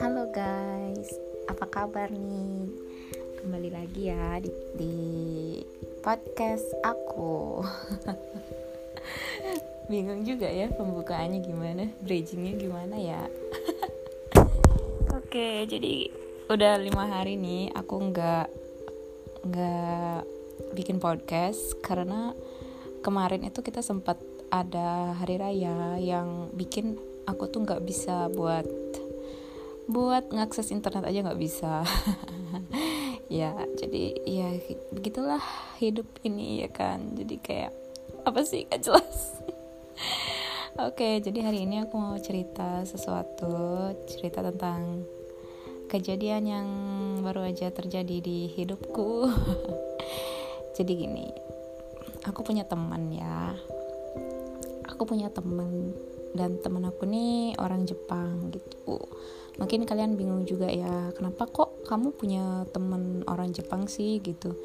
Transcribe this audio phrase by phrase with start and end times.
[0.00, 1.12] Halo guys,
[1.44, 2.72] apa kabar nih?
[3.36, 4.48] Kembali lagi ya di,
[4.80, 4.96] di
[6.00, 7.60] podcast aku.
[9.92, 13.28] Bingung juga ya pembukaannya gimana, bridgingnya gimana ya?
[15.20, 16.08] Oke, jadi
[16.48, 18.48] udah lima hari nih aku nggak
[19.44, 20.24] nggak
[20.72, 22.32] bikin podcast karena
[23.04, 24.16] kemarin itu kita sempat
[24.48, 26.96] ada hari raya yang bikin
[27.28, 28.64] aku tuh nggak bisa buat
[29.88, 31.84] buat ngakses internet aja nggak bisa.
[33.28, 34.56] Ya jadi ya
[34.88, 35.44] begitulah
[35.76, 37.12] hidup ini ya kan.
[37.12, 37.76] Jadi kayak
[38.24, 38.64] apa sih?
[38.72, 39.36] Gak jelas.
[40.88, 45.04] Oke, jadi hari ini aku mau cerita sesuatu, cerita tentang
[45.92, 46.68] kejadian yang
[47.20, 49.28] baru aja terjadi di hidupku.
[50.80, 51.28] jadi gini,
[52.24, 53.52] aku punya teman ya
[54.98, 55.94] aku punya teman
[56.34, 58.98] dan teman aku nih orang Jepang gitu.
[59.62, 64.58] Mungkin kalian bingung juga ya kenapa kok kamu punya teman orang Jepang sih gitu?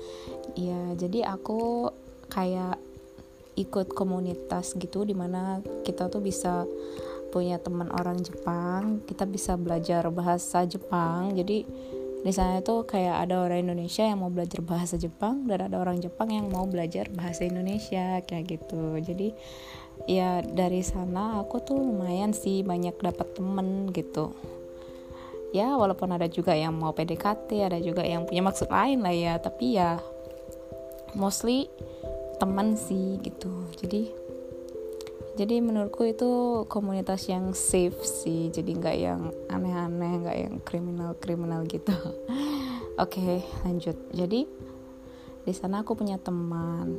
[0.57, 1.93] Ya jadi aku
[2.33, 2.81] kayak
[3.53, 6.65] ikut komunitas gitu di mana kita tuh bisa
[7.29, 11.37] punya teman orang Jepang kita bisa belajar bahasa Jepang.
[11.37, 11.61] Jadi
[12.23, 15.99] di sana itu kayak ada orang Indonesia yang mau belajar bahasa Jepang dan ada orang
[15.99, 18.95] Jepang yang mau belajar bahasa Indonesia kayak gitu.
[19.03, 19.35] Jadi
[20.03, 24.35] ya dari sana aku tuh lumayan sih banyak dapat temen gitu.
[25.53, 29.33] Ya walaupun ada juga yang mau PDKT ada juga yang punya maksud lain lah ya.
[29.37, 30.01] Tapi ya
[31.13, 31.69] mostly
[32.41, 33.69] teman sih gitu.
[33.77, 34.09] Jadi
[35.33, 38.49] jadi menurutku itu komunitas yang safe sih.
[38.49, 41.93] Jadi nggak yang aneh-aneh nggak yang kriminal-kriminal gitu.
[43.01, 43.97] Oke okay, lanjut.
[44.13, 44.45] Jadi
[45.43, 46.97] di sana aku punya teman.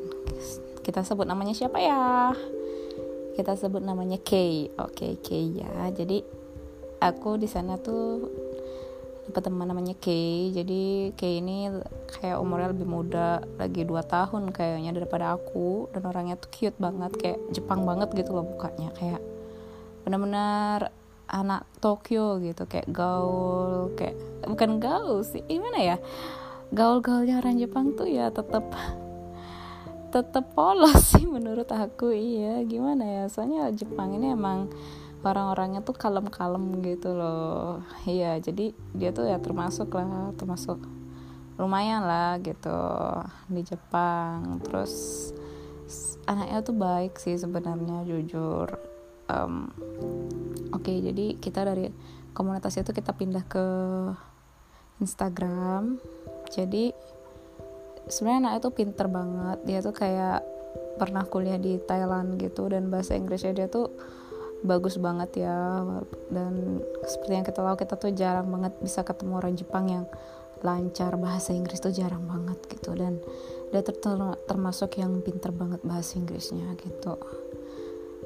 [0.82, 2.30] Kita sebut namanya siapa ya
[3.34, 5.70] kita sebut namanya Kay oke Kay ya.
[5.90, 6.22] Jadi
[7.02, 8.30] aku di sana tuh
[9.26, 11.68] dapat teman namanya Kay jadi Kay ini
[12.08, 15.90] kayak umurnya lebih muda lagi 2 tahun kayaknya daripada aku.
[15.90, 19.20] Dan orangnya tuh cute banget kayak Jepang banget gitu loh bukanya kayak
[20.06, 20.94] benar-benar
[21.24, 25.96] anak Tokyo gitu kayak gaul kayak bukan gaul sih gimana ya?
[26.74, 28.66] Gaul-gaulnya orang Jepang tuh ya tetap
[30.14, 32.62] tetap polos sih menurut aku iya.
[32.62, 34.70] Gimana ya soalnya Jepang ini emang
[35.26, 37.82] orang-orangnya tuh kalem-kalem gitu loh.
[38.06, 40.78] Iya jadi dia tuh ya termasuk lah termasuk
[41.58, 42.78] lumayan lah gitu
[43.50, 44.62] di Jepang.
[44.62, 44.94] Terus
[46.30, 48.70] anaknya tuh baik sih sebenarnya jujur.
[49.24, 49.72] Um,
[50.70, 51.88] oke okay, jadi kita dari
[52.36, 53.66] komunitas itu kita pindah ke
[55.02, 55.98] Instagram.
[56.52, 56.92] Jadi
[58.08, 59.58] sebenarnya anaknya tuh pinter banget.
[59.64, 60.40] Dia tuh kayak
[60.94, 63.90] pernah kuliah di Thailand gitu dan bahasa Inggrisnya dia tuh
[64.64, 65.84] bagus banget ya.
[66.30, 70.04] Dan seperti yang kita tahu kita tuh jarang banget bisa ketemu orang Jepang yang
[70.64, 72.96] lancar bahasa Inggris tuh jarang banget gitu.
[72.96, 73.20] Dan
[73.68, 73.96] dia ter
[74.48, 77.20] termasuk yang pinter banget bahasa Inggrisnya gitu.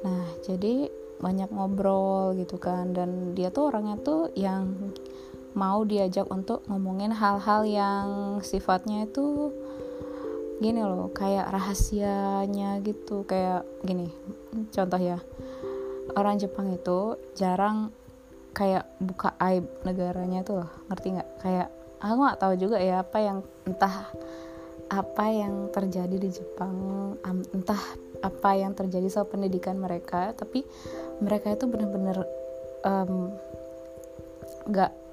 [0.05, 0.87] Nah jadi
[1.19, 2.95] banyak ngobrol gitu kan.
[2.95, 4.95] Dan dia tuh orangnya tuh yang
[5.59, 8.07] mau diajak untuk ngomongin hal-hal yang
[8.47, 9.51] sifatnya itu
[10.63, 13.27] gini loh kayak rahasianya gitu.
[13.27, 14.15] Kayak gini
[14.71, 15.19] contoh ya.
[16.15, 17.91] Orang Jepang itu jarang
[18.55, 21.31] kayak buka aib negaranya tuh ngerti nggak?
[21.43, 21.69] Kayak
[21.99, 24.07] aku nggak tahu juga ya apa yang entah
[24.89, 26.73] apa yang terjadi di Jepang
[27.53, 27.83] entah
[28.25, 30.65] apa yang terjadi soal pendidikan mereka tapi
[31.21, 32.25] mereka itu benar-benar
[34.65, 35.08] nggak um,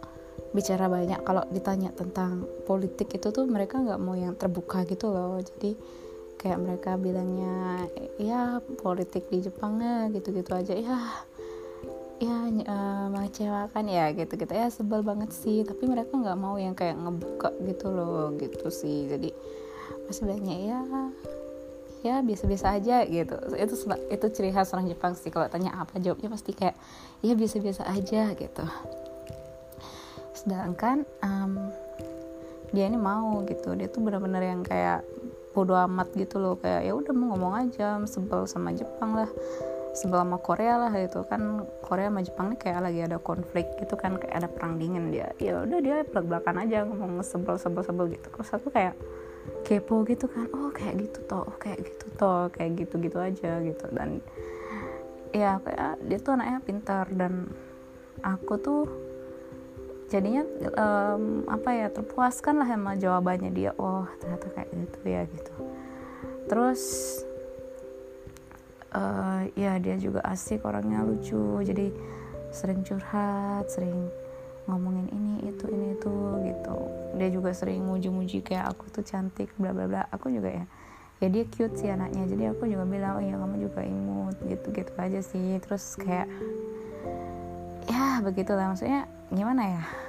[0.56, 5.36] bicara banyak kalau ditanya tentang politik itu tuh mereka nggak mau yang terbuka gitu loh.
[5.44, 5.76] Jadi
[6.40, 7.86] kayak mereka bilangnya
[8.16, 10.74] ya politik di Jepang ya gitu-gitu aja.
[10.74, 10.98] Ya
[12.16, 16.72] ya uh, mengecewakan ya gitu gitu ya sebel banget sih tapi mereka nggak mau yang
[16.72, 19.12] kayak ngebuka gitu loh gitu sih.
[19.12, 19.36] Jadi
[20.08, 20.80] masih ya
[22.06, 23.36] ya biasa-biasa aja gitu.
[23.60, 23.76] Itu
[24.08, 25.28] itu ciri khas orang Jepang sih.
[25.28, 26.80] Kalau tanya apa jawabnya pasti kayak
[27.20, 28.64] ya biasa-biasa aja gitu
[30.36, 31.72] sedangkan um,
[32.76, 33.72] dia ini mau gitu.
[33.74, 35.08] Dia tuh benar-benar yang kayak
[35.56, 36.60] bodo amat gitu loh.
[36.60, 39.32] Kayak ya udah mau ngomong aja sebel sama Jepang lah
[39.96, 41.24] sebel sama Korea lah gitu.
[41.24, 45.10] Kan Korea sama Jepang nih kayak lagi ada konflik gitu kan kayak ada perang dingin
[45.16, 45.32] dia.
[45.40, 48.28] Ya udah dia belak belakan aja ngomong sebel sebel sebel gitu.
[48.28, 49.00] Terus aku kayak
[49.64, 50.52] kepo gitu kan.
[50.52, 53.86] Oh kayak gitu toh oh kayak gitu toh kayak gitu gitu aja gitu.
[53.96, 54.20] Dan
[55.32, 57.08] ya kayak dia tuh anaknya pintar.
[57.08, 57.48] Dan
[58.20, 58.84] aku tuh
[60.16, 60.48] jadinya
[60.80, 63.72] um, apa ya terpuaskan lah sama jawabannya dia.
[63.76, 65.54] Oh ternyata kayak gitu ya gitu.
[66.48, 66.82] Terus
[68.96, 71.60] uh, ya dia juga asik orangnya lucu.
[71.68, 71.92] Jadi
[72.56, 74.08] sering curhat sering
[74.72, 76.16] ngomongin ini itu ini itu
[76.48, 76.78] gitu.
[77.20, 80.08] Dia juga sering muji-muji kayak aku tuh cantik bla bla bla.
[80.16, 80.66] Aku juga ya
[81.20, 82.24] ya dia cute sih anaknya.
[82.24, 85.60] Jadi aku juga bilang oh ya kamu juga imut gitu gitu aja sih.
[85.60, 86.32] Terus kayak
[87.92, 88.72] ya begitulah.
[88.72, 90.05] Maksudnya gimana ya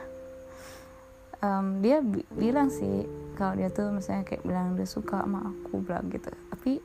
[1.42, 3.04] um, dia bi bilang sih
[3.36, 6.32] kalau dia tuh misalnya kayak bilang dia suka sama aku bilang gitu.
[6.52, 6.80] Tapi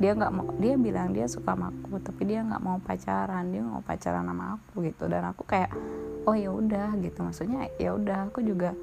[0.00, 3.44] dia nggak mau dia bilang dia suka sama aku tapi dia nggak mau pacaran.
[3.54, 5.04] Dia mau pacaran sama aku gitu.
[5.06, 5.70] Dan aku kayak
[6.26, 7.18] oh ya udah gitu.
[7.22, 8.74] Maksudnya ya udah aku juga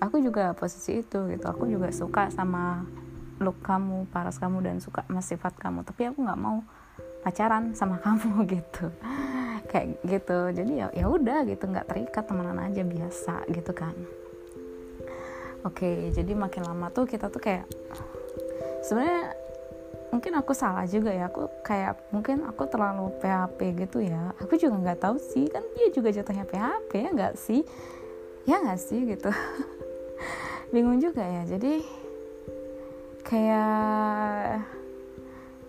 [0.00, 1.44] aku juga posisi itu gitu.
[1.44, 2.86] Aku juga suka sama
[3.38, 5.84] look kamu paras kamu dan suka sama sifat kamu.
[5.84, 6.64] Tapi aku nggak mau
[7.20, 8.88] pacaran sama kamu gitu.
[9.68, 10.38] Kayak gitu.
[10.56, 11.68] Jadi ya ya udah gitu.
[11.68, 13.92] Nggak terikat temenan aja biasa gitu kan
[15.66, 17.66] oke jadi makin lama tuh kita tuh kayak
[18.84, 19.34] sebenarnya
[20.08, 21.28] mungkin aku salah juga ya.
[21.28, 24.32] Aku kayak mungkin aku terlalu PHP gitu ya.
[24.40, 25.48] Aku juga nggak tahu sih.
[25.48, 27.60] Kan dia juga jatuhnya PHP ya nggak sih?
[28.48, 29.30] Ya nggak sih gitu.
[30.72, 31.42] Bingung juga ya.
[31.44, 31.84] Jadi
[33.24, 34.64] kayak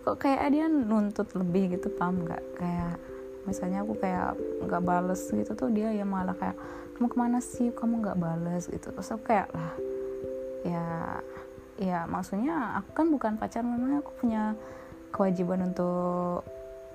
[0.08, 2.44] kok kayak dia nuntut lebih gitu paham nggak?
[2.56, 2.96] Kayak
[3.44, 6.56] misalnya aku kayak nggak bales gitu tuh dia ya malah kayak
[7.00, 7.72] kamu ke mana sih?
[7.72, 8.92] Kamu nggak bales gitu.
[8.92, 9.72] Terus aku kayak lah
[10.68, 10.88] ya
[11.80, 14.52] ya maksudnya aku kan bukan pacar memang aku punya
[15.16, 16.44] kewajiban untuk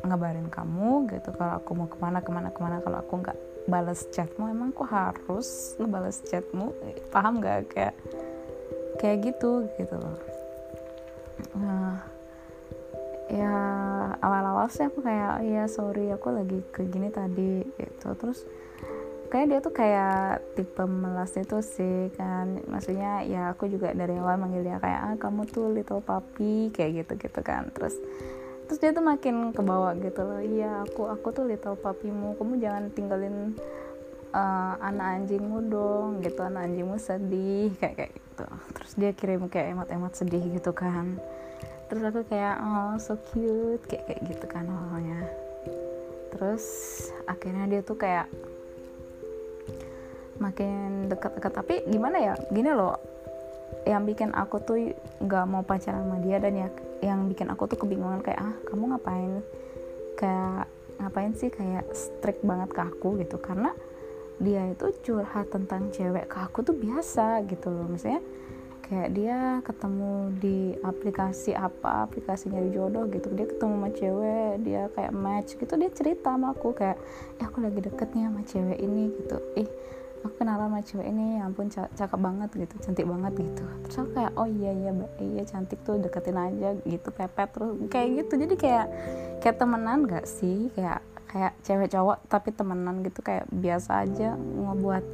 [0.05, 1.33] ngabarin kamu gitu.
[1.33, 4.77] Kalau aku mau ke mana ke mana ke mana kalau aku nggak balas chatmu emang
[4.77, 6.77] aku harus ngebales chatmu?
[7.09, 7.97] Paham gak kayak
[9.01, 10.21] kayak gitu gitu loh.
[11.56, 12.05] Nah,
[13.33, 13.56] ya
[14.21, 18.12] awal-awal sih aku kayak ya sorry aku lagi ke gini tadi gitu.
[18.21, 18.45] Terus
[19.34, 22.62] kayak dia tuh kayak tipe melas itu sih kan.
[22.70, 27.02] Maksudnya ya aku juga dari awal manggil dia kayak ah kamu tuh little puppy kayak
[27.02, 27.66] gitu gitu kan.
[27.75, 27.98] Terus
[28.70, 30.38] terus dia tuh makin ke bawah gitu loh.
[30.38, 32.38] Iya aku aku tuh little puppymu.
[32.38, 33.58] Kamu jangan tinggalin
[34.31, 36.38] uh, anak anjingmu dong gitu.
[36.46, 38.46] Anak anjingmu sedih kayak kayak gitu.
[38.78, 41.19] Terus dia kirim kayak emot-emot sedih gitu kan.
[41.90, 45.26] Terus aku kayak oh so cute kayak kayak gitu kan awalnya
[46.34, 46.66] terus
[47.31, 48.26] akhirnya dia tuh kayak
[50.38, 51.52] makin dekat-dekat.
[51.52, 52.98] Tapi gimana ya gini loh.
[53.84, 54.78] Yang bikin aku tuh
[55.20, 56.69] nggak mau pacaran sama dia dan ya
[57.04, 59.32] yang bikin aku tuh kebingungan kayak ah kamu ngapain?
[60.16, 60.70] Kayak
[61.02, 61.50] ngapain sih?
[61.52, 63.36] Kayak strict banget ke aku gitu.
[63.36, 63.75] Karena
[64.40, 67.86] dia itu curhat tentang cewek ke aku tuh biasa gitu loh.
[67.86, 68.25] Misalnya
[68.84, 70.12] kayak dia ketemu
[70.44, 73.32] di aplikasi apa aplikasi nyari jodoh gitu.
[73.32, 76.98] Dia ketemu sama cewek dia kayak match gitu dia cerita sama aku kayak
[77.40, 79.36] eh aku lagi deket nih sama cewek ini gitu.
[79.56, 79.69] Ih
[80.25, 81.37] aku kenalan sama cewek ini?
[81.37, 83.65] Ya ampun cakep banget gitu cantik banget gitu.
[83.85, 84.91] Terus aku kayak oh iya iya
[85.21, 88.35] iya cantik tuh deketin aja gitu pepet terus kayak gitu.
[88.41, 88.87] Jadi kayak
[89.44, 90.73] kayak temenan gak sih?
[90.73, 95.05] Kayak kayak cewek cowok tapi temenan gitu kayak biasa aja ngebuat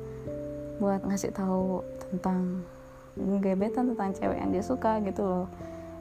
[0.81, 1.81] buat ngasih tahu
[2.13, 2.65] tentang
[3.41, 5.47] gebetan tentang cewek yang dia suka gitu loh.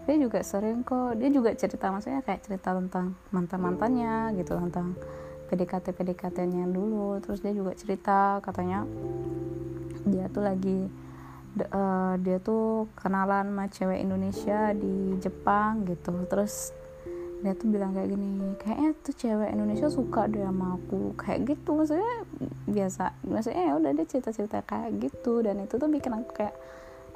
[0.08, 4.94] Dia juga sering kok dia juga cerita maksudnya kayak cerita tentang mantan mantannya gitu tentang
[5.50, 7.18] PDKT PDKT-nya dulu.
[7.20, 8.86] Terus dia juga cerita katanya
[10.06, 10.88] dia tuh lagi
[11.74, 16.14] uh, dia tuh kenalan sama cewek Indonesia di Jepang gitu.
[16.30, 16.72] Terus
[17.40, 21.18] dia tuh bilang kayak gini kayaknya tuh cewek Indonesia suka deh sama aku.
[21.18, 22.16] Kayak gitu maksudnya
[22.70, 23.04] biasa.
[23.26, 25.42] Maksudnya ya udah dia cerita cerita kayak gitu.
[25.42, 26.56] Dan itu tuh bikin aku kayak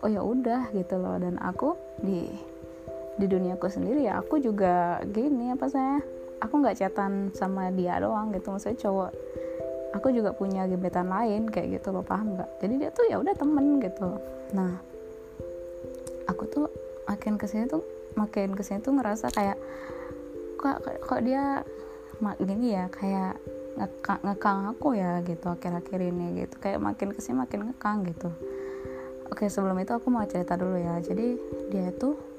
[0.01, 1.15] oh ya udah gitu loh.
[1.21, 2.27] Dan aku di
[3.13, 6.01] di duniaku sendiri ya aku juga gini apa saya
[6.43, 8.51] aku nggak chatan sama dia doang gitu.
[8.51, 9.11] Maksudnya cowok
[9.95, 12.49] aku juga punya gebetan lain kayak gitu loh paham nggak?
[12.59, 14.19] Jadi dia tuh ya udah temen gitu.
[14.51, 14.75] Nah
[16.27, 16.67] aku tuh
[17.07, 17.83] makin ke sini tuh
[18.19, 19.57] makin ke sini tuh ngerasa kayak
[20.59, 21.63] kok kok dia
[22.39, 23.35] gini ya kayak
[23.73, 26.55] ngekang, ngekang aku ya gitu akhir-akhir ini gitu.
[26.59, 28.29] Kayak makin ke sini makin ngekang gitu.
[29.31, 30.99] Oke sebelum itu aku mau cerita dulu ya.
[31.01, 31.39] Jadi
[31.71, 32.32] dia tuh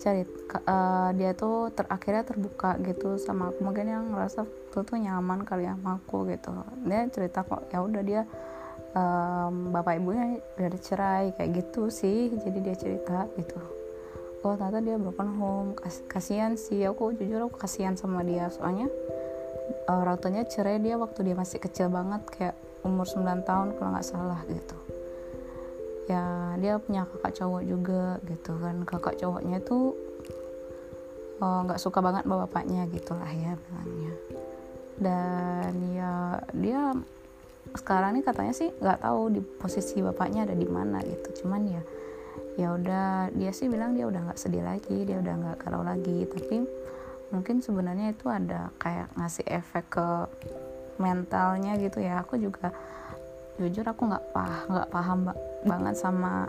[0.00, 0.22] cari
[0.66, 3.60] uh, dia tuh terakhirnya terbuka gitu sama aku.
[3.64, 6.50] Mungkin yang ngerasa tuh tuh nyaman kali ya sama aku gitu.
[6.84, 8.22] Dia cerita kok ya udah dia
[8.94, 12.32] um, bapak ibunya udah cerai kayak gitu sih.
[12.34, 13.58] Jadi dia cerita gitu.
[14.44, 15.70] Oh ternyata dia broken home.
[15.74, 16.84] Kas kasihan sih.
[16.84, 18.52] Aku jujur aku kasihan sama dia.
[18.52, 18.92] Soalnya
[19.88, 23.90] uh, orang tuanya cerai dia waktu dia masih kecil banget kayak umur 9 tahun kalau
[23.96, 24.83] nggak salah gitu
[26.04, 28.76] ya dia punya kakak cowok juga gitu kan.
[28.84, 29.96] Kakak cowoknya itu
[31.40, 34.12] oh, nggak oh, suka banget bawa bapaknya gitulah ya bilangnya.
[34.94, 36.12] Dan ya
[36.54, 36.82] dia
[37.74, 41.44] sekarang ini katanya sih nggak tahu di posisi bapaknya ada di mana gitu.
[41.44, 41.82] Cuman ya
[42.54, 46.28] ya udah dia sih bilang dia udah nggak sedih lagi dia udah nggak galau lagi.
[46.28, 46.62] Tapi
[47.32, 50.08] mungkin sebenarnya itu ada kayak ngasih efek ke
[51.00, 52.22] mentalnya gitu ya.
[52.22, 52.70] Aku juga
[53.58, 55.18] jujur aku nggak paham nggak paham
[55.64, 56.48] banget sama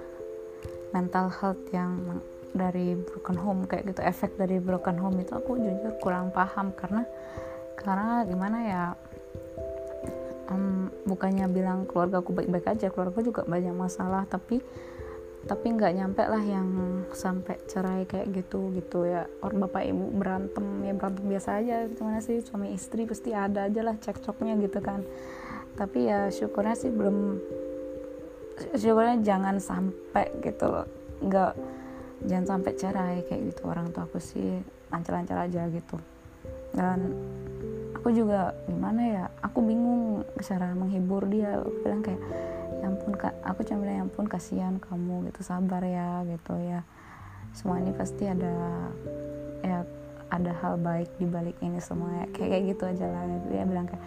[0.92, 2.22] mental health yang
[2.56, 4.00] dari broken home kayak gitu.
[4.00, 7.04] Efek dari broken home itu aku jujur kurang paham karena
[7.76, 8.84] karena gimana ya
[10.50, 14.64] um, bukannya bilang keluarga aku baik-baik aja keluarga juga banyak masalah tapi
[15.46, 16.70] tapi nggak nyampe lah yang
[17.14, 19.30] sampai cerai kayak gitu gitu ya.
[19.46, 23.86] Orang bapak ibu berantem ya berantem biasa aja gimana sih suami istri pasti ada aja
[23.86, 25.06] lah cekcoknya gitu kan.
[25.78, 27.38] Tapi ya syukurnya sih belum
[28.76, 30.88] syukurnya jangan sampai gitu loh.
[31.24, 31.54] Nggak
[32.26, 33.62] jangan sampai cerai kayak gitu.
[33.68, 34.60] Orang tua aku sih
[34.90, 35.98] lancar-lancar aja gitu.
[36.76, 37.14] Dan
[37.96, 41.60] aku juga gimana ya aku bingung cara menghibur dia.
[41.60, 42.22] Aku bilang kayak
[42.80, 43.34] ya ampun kak.
[43.44, 46.84] Aku cuma bilang ya ampun kasihan kamu gitu sabar ya gitu ya.
[47.56, 48.52] Semua ini pasti ada
[49.64, 49.88] ya
[50.30, 52.26] ada hal baik di balik ini semua ya.
[52.36, 53.24] kayak kayak gitu aja lah.
[53.48, 54.04] Dia bilang kayak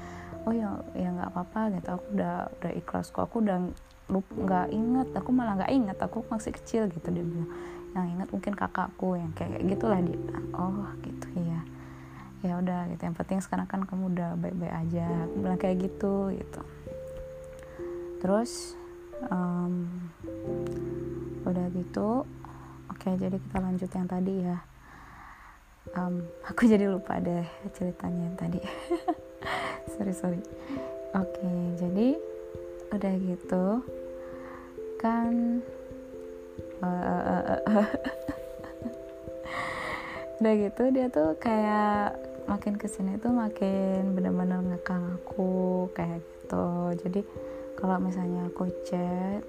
[0.49, 1.89] oh ya ya nggak apa-apa gitu.
[2.01, 3.29] Aku udah udah ikhlas kok.
[3.29, 3.69] Aku udah
[4.09, 7.53] nggak inget aku malah nggak inget aku masih kecil gitu dia bilang.
[7.93, 10.17] Yang inget mungkin kakakku yang kayak gitulah dia
[10.57, 11.61] oh gitu ya
[12.41, 13.03] ya udah gitu.
[13.05, 15.07] Yang penting sekarang kan kamu udah baik-baik aja.
[15.29, 16.63] Aku bilang kayak gitu gitu.
[18.25, 18.73] Terus
[19.29, 19.85] um,
[21.45, 22.25] udah gitu.
[22.89, 24.59] Oke jadi kita lanjut yang tadi ya.
[25.93, 27.45] Um, aku jadi lupa deh
[27.77, 28.61] ceritanya yang tadi
[29.95, 30.41] sorry sorry.
[31.17, 32.19] Oke jadi
[32.89, 33.85] udah gitu
[34.99, 35.61] kan
[40.39, 42.15] udah gitu dia tuh kayak
[42.49, 46.95] makin ke sini tuh makin bener-bener ngekang aku kayak gitu.
[47.05, 47.21] Jadi
[47.77, 49.43] kalau misalnya aku chat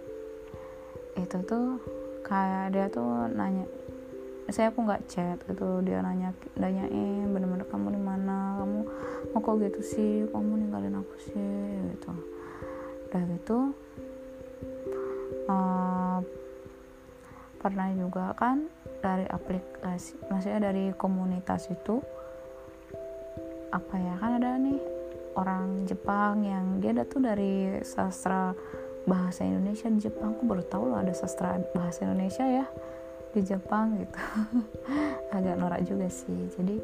[1.16, 1.80] itu tuh
[2.26, 3.66] kayak dia tuh nanya
[4.54, 8.60] saya aku nggak chat gitu dia nanya nanyain bener-bener kamu di mana?
[8.62, 8.80] Kamu
[9.34, 10.14] mau kok gitu sih?
[10.30, 11.54] Kamu ninggalin aku sih?
[11.94, 12.12] Gitu.
[13.10, 13.58] Udah gitu
[15.50, 16.20] uh,
[17.60, 22.00] pernah juga kan dari aplikasi maksudnya dari komunitas itu
[23.70, 24.80] apa ya kan ada nih
[25.38, 28.52] orang Jepang yang dia ada tuh dari sastra
[29.08, 30.36] bahasa Indonesia di Jepang.
[30.36, 32.66] Aku baru tahu loh ada sastra bahasa Indonesia ya
[33.34, 34.20] di Jepang gitu.
[35.36, 36.50] Agak norak juga sih.
[36.58, 36.78] Jadi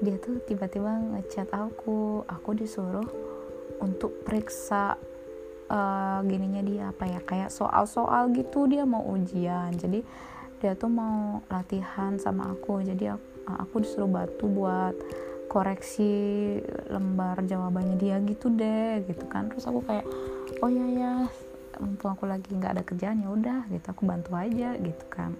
[0.00, 2.22] dia tuh tiba-tiba ngechat aku.
[2.26, 3.06] Aku disuruh
[3.80, 4.96] untuk periksa
[5.70, 9.74] uh, gininya dia apa ya kayak soal-soal gitu dia mau ujian.
[9.74, 10.04] Jadi
[10.60, 12.84] dia tuh mau latihan sama aku.
[12.84, 14.94] Jadi aku, aku disuruh batu buat
[15.50, 16.14] koreksi
[16.86, 19.50] lembar jawabannya dia gitu deh gitu kan.
[19.50, 20.06] Terus aku kayak
[20.62, 21.14] oh ya ya
[21.80, 23.86] mumpung aku lagi nggak ada kerjaan ya udah gitu.
[23.90, 25.34] Aku bantu aja gitu kan.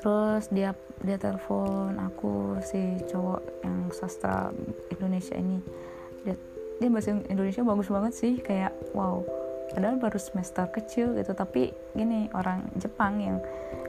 [0.00, 4.50] Terus dia dia telepon aku si cowok yang sastra
[4.92, 5.60] Indonesia ini.
[6.26, 6.34] Dia
[6.80, 9.20] dia bahasa Indonesia bagus banget sih kayak wow
[9.70, 11.32] padahal baru semester kecil gitu.
[11.32, 13.38] Tapi gini orang Jepang yang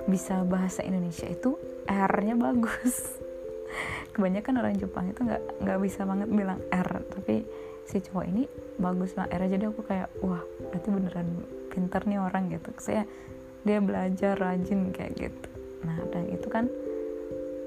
[0.06, 3.18] bisa bahasa Indonesia itu R-nya bagus.
[4.14, 7.48] Kebanyakan orang Jepang itu nggak nggak bisa banget bilang R tapi
[7.88, 8.44] si cowok ini
[8.78, 11.28] bagus lah R jadi aku kayak wah berarti beneran
[11.70, 12.70] pinter nih orang gitu.
[12.80, 13.04] Saya
[13.68, 15.50] dia belajar rajin kayak gitu.
[15.86, 16.66] Nah dan itu kan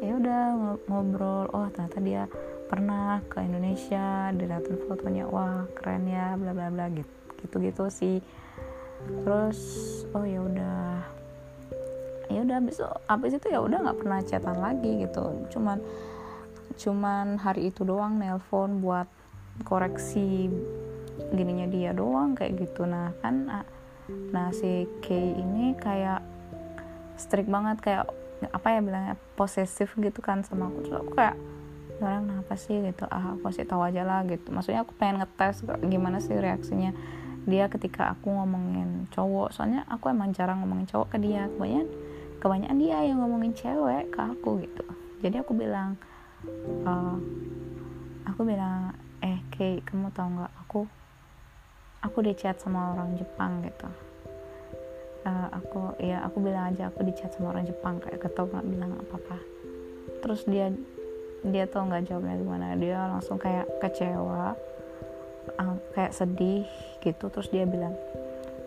[0.02, 0.42] ya udah
[0.90, 2.22] ngobrol oh ternyata dia
[2.68, 7.12] pernah ke Indonesia dilihatin fotonya wah keren ya bla bla bla gitu
[7.44, 8.18] gitu gitu sih.
[9.22, 9.60] Terus
[10.16, 10.80] oh ya udah
[12.32, 15.24] ya udah besok habis itu ya udah nggak pernah chatan lagi gitu.
[15.52, 15.78] Cuman
[16.74, 19.06] cuman hari itu doang nelpon buat
[19.62, 20.50] koreksi
[21.34, 22.86] gininya dia doang kayak gitu.
[22.86, 23.46] Nah kan
[24.34, 26.20] nah si K ini kayak
[27.16, 28.04] strict banget kayak
[28.52, 30.84] apa ya bilangnya posesif gitu kan sama aku.
[30.84, 31.36] Terus aku kayak
[31.94, 32.76] ya orang kenapa sih?
[32.82, 33.06] gitu.
[33.08, 34.50] Ah aku kasih tahu aja lah gitu.
[34.50, 36.92] Maksudnya aku pengen ngetes gimana sih reaksinya
[37.44, 39.54] dia ketika aku ngomongin cowok.
[39.54, 41.46] Soalnya aku emang jarang ngomongin cowok ke dia.
[41.54, 41.88] Kebanyakan
[42.42, 44.84] kebanyakan dia yang ngomongin cewek ke aku gitu.
[45.24, 45.96] Jadi aku bilang
[46.84, 47.16] uh,
[48.28, 48.92] aku bilang
[49.24, 50.52] eh Kay kamu tau nggak?
[50.66, 50.84] Aku
[52.04, 53.88] aku di chat sama orang Jepang gitu.
[55.24, 58.68] Uh, aku ya aku bilang aja aku di chat sama orang Jepang kayak ketau nggak
[58.68, 59.38] bilang apa apa
[60.20, 60.68] terus dia
[61.44, 62.66] dia tau nggak jawabnya gimana.
[62.80, 64.56] Dia langsung kayak kecewa
[65.60, 66.64] uh, kayak sedih
[67.04, 67.28] gitu.
[67.28, 67.92] Terus dia bilang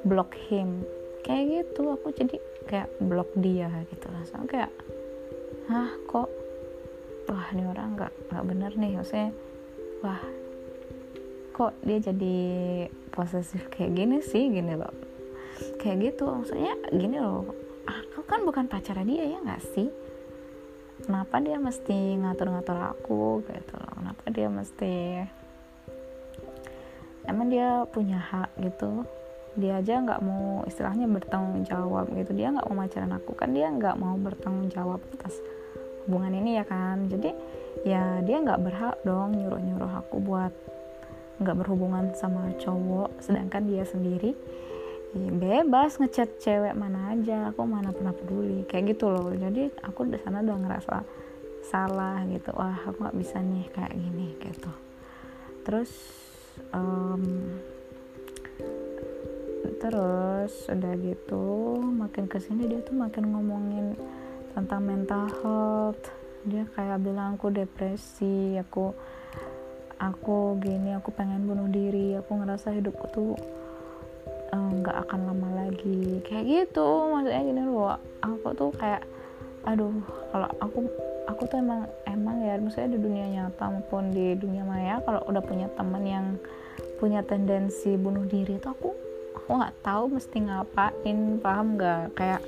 [0.06, 0.86] block him.
[1.25, 2.38] Kayak gitu aku jadi
[2.70, 4.06] kayak block dia gitu.
[4.13, 4.70] Langsung kayak
[5.65, 6.29] hah kok?
[7.27, 8.94] Wah ini orang nggak nggak bener nih.
[9.01, 9.29] Maksudnya
[10.06, 10.22] wah
[11.58, 12.38] kok dia jadi
[13.17, 14.93] posesif kayak gini sih gini loh.
[15.81, 17.50] Kayak gitu maksudnya gini loh.
[17.89, 19.89] Aku kan bukan pacarnya dia ya nggak sih?
[21.01, 23.91] Kenapa dia mesti ngatur-ngatur aku gitu loh?
[23.97, 24.93] Kenapa dia mesti
[27.25, 29.01] emang dia punya hak gitu?
[29.57, 32.38] Dia aja nggak mau istilahnya bertanggung jawab gitu.
[32.38, 35.33] Dia nggak mau pacaran aku kan dia nggak mau bertanggung jawab atas
[36.05, 37.09] hubungan ini ya kan?
[37.09, 37.33] Jadi
[37.81, 40.53] ya dia nggak berhak dong nyuruh nyuruh aku buat
[41.38, 44.34] nggak berhubungan sama cowok sedangkan dia sendiri
[45.15, 49.32] ya bebas ngechat cewek mana aja aku mana pernah peduli kayak gitu loh.
[49.32, 50.98] Jadi aku di sana udah ngerasa
[51.67, 54.72] salah gitu wah aku nggak bisa nih kayak gini gitu.
[55.63, 55.91] Terus
[56.75, 57.24] um,
[59.77, 61.46] terus udah gitu
[61.82, 63.96] makin ke sini dia tuh makin ngomongin
[64.51, 66.03] tentang mental health.
[66.48, 68.96] Dia kayak bilang aku depresi aku
[69.97, 73.33] aku gini aku pengen bunuh diri aku ngerasa hidupku tuh
[74.53, 76.21] eh, nggak um, akan lama lagi.
[76.25, 79.03] Kayak gitu maksudnya gini loh aku tuh kayak
[79.67, 79.91] aduh
[80.31, 80.79] kalau aku
[81.27, 85.43] aku tuh emang emang ya maksudnya di dunia nyata maupun di dunia maya kalau udah
[85.43, 86.25] punya teman yang
[87.03, 88.95] punya tendensi bunuh diri itu aku
[89.35, 92.15] aku nggak tahu mesti ngapain paham nggak?
[92.15, 92.41] Kayak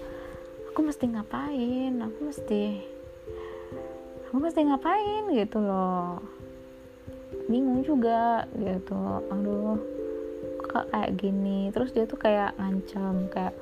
[0.71, 1.93] aku mesti ngapain?
[2.07, 2.63] Aku mesti
[4.29, 6.38] aku mesti ngapain gitu loh
[7.49, 8.95] bingung juga gitu.
[9.33, 9.81] Aduh
[10.69, 11.73] kok kayak gini?
[11.73, 13.57] Terus dia tuh kayak ngancam kayak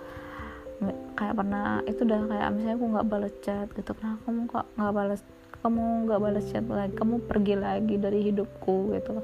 [1.17, 3.91] kayak pernah itu udah kayak misalnya aku nggak balas chat gitu.
[3.95, 5.21] Kenapa kamu kok nggak balas
[5.63, 6.93] kamu nggak balas chat lagi?
[6.93, 9.23] Kamu pergi lagi dari hidupku gitu.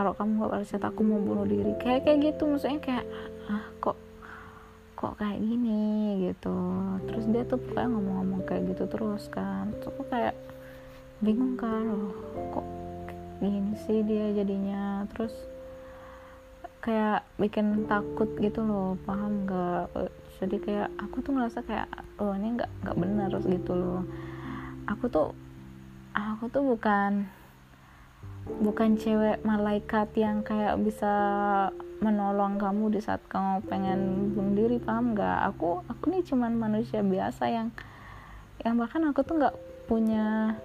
[0.00, 1.76] Kalau kamu gak balas chat aku mau bunuh diri.
[1.76, 2.48] Kayak kayak gitu.
[2.48, 3.06] Maksudnya kayak
[3.52, 3.98] ah kok
[4.96, 5.80] kok kayak gini?
[6.24, 6.56] gitu.
[7.04, 9.68] Terus dia tuh kayak ngomong-ngomong kayak gitu terus kan.
[9.76, 10.32] Terus aku kayak
[11.20, 12.16] bingung kan loh
[12.48, 12.79] kok
[13.40, 15.08] gini sih dia jadinya.
[15.10, 15.34] Terus
[16.80, 19.92] kayak bikin takut gitu loh paham gak
[20.40, 21.84] jadi kayak aku tuh ngerasa kayak
[22.16, 24.00] oh ini nggak nggak benar gitu loh.
[24.88, 25.36] Aku tuh
[26.16, 27.28] aku tuh bukan
[28.64, 31.12] bukan cewek malaikat yang kayak bisa
[32.00, 35.52] menolong kamu di saat kamu pengen bunuh diri paham nggak?
[35.52, 37.68] Aku aku nih cuman manusia biasa yang
[38.64, 40.56] yang bahkan aku tuh nggak punya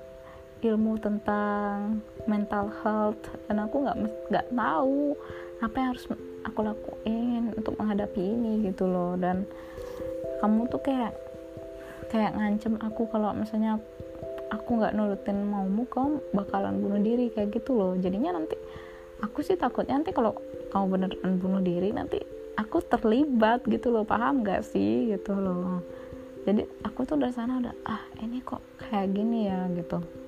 [0.66, 3.22] ilmu tentang mental health.
[3.46, 3.98] Dan aku nggak
[4.34, 5.14] nggak tahu
[5.62, 6.06] apa yang harus
[6.46, 9.14] aku lakuin untuk menghadapi ini gitu loh.
[9.16, 9.46] Dan
[10.42, 11.14] kamu tuh kayak
[12.10, 13.78] kayak ngancem aku kalau misalnya
[14.54, 17.94] aku nggak nurutin maumu kamu bakalan bunuh diri kayak gitu loh.
[17.98, 18.58] Jadinya nanti
[19.22, 20.36] aku sih takutnya nanti kalau
[20.74, 22.20] kamu beneran bunuh diri nanti
[22.58, 24.04] aku terlibat gitu loh.
[24.06, 25.14] Paham gak sih?
[25.14, 25.82] Gitu loh.
[26.46, 29.66] Jadi aku tuh dari sana udah ah ini kok kayak gini ya?
[29.74, 30.25] Gitu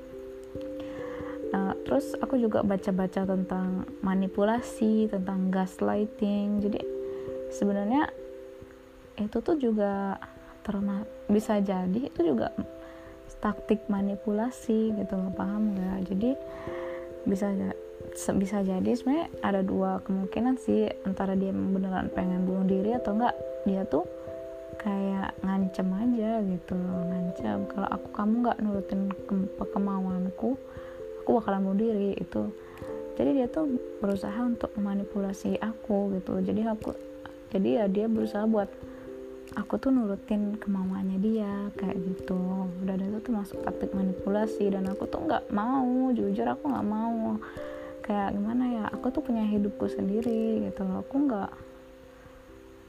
[1.47, 6.59] nah terus aku juga baca-baca tentang manipulasi tentang gaslighting.
[6.59, 6.79] Jadi
[7.55, 8.11] sebenarnya
[9.17, 10.19] itu tuh juga
[10.61, 12.51] terma bisa jadi itu juga
[13.39, 16.11] taktik manipulasi gitu loh paham nggak?
[16.11, 16.29] Jadi
[17.27, 17.51] bisa
[18.35, 23.35] bisa jadi sebenarnya ada dua kemungkinan sih antara dia beneran pengen bunuh diri atau enggak
[23.67, 24.07] dia tuh
[24.77, 27.65] kayak ngancem aja gitu loh ngancem.
[27.71, 29.01] Kalau aku kamu nggak nurutin
[31.47, 32.51] bakalan bunuh diri itu
[33.15, 33.71] jadi dia tuh
[34.03, 36.37] berusaha untuk memanipulasi aku gitu.
[36.43, 36.91] Jadi aku
[37.49, 38.69] jadi ya dia berusaha buat
[39.57, 42.67] aku tuh nurutin kemauannya dia kayak gitu.
[42.85, 47.41] Ada itu tuh masuk taktik manipulasi dan aku tuh nggak mau jujur aku nggak mau.
[48.05, 51.51] Kayak gimana ya aku tuh punya hidupku sendiri gitu aku nggak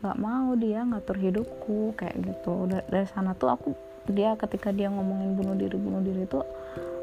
[0.05, 2.69] nggak mau dia ngatur hidupku kayak gitu.
[2.69, 3.73] Dari sana tuh aku
[4.13, 6.58] dia ketika dia ngomongin bunuh diri bunuh diri tuh